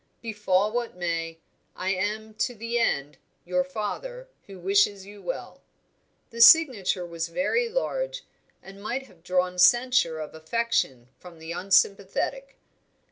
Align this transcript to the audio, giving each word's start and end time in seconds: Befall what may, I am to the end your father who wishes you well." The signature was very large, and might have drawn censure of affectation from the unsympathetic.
Befall 0.23 0.71
what 0.71 0.95
may, 0.97 1.37
I 1.75 1.91
am 1.93 2.33
to 2.39 2.55
the 2.55 2.79
end 2.79 3.19
your 3.45 3.63
father 3.63 4.29
who 4.47 4.57
wishes 4.57 5.05
you 5.05 5.21
well." 5.21 5.61
The 6.31 6.41
signature 6.41 7.05
was 7.05 7.27
very 7.27 7.69
large, 7.69 8.23
and 8.63 8.81
might 8.81 9.05
have 9.05 9.21
drawn 9.23 9.59
censure 9.59 10.17
of 10.19 10.33
affectation 10.33 11.09
from 11.19 11.37
the 11.37 11.51
unsympathetic. 11.51 12.57